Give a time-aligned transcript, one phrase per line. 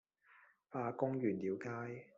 [0.71, 2.07] 化工原料街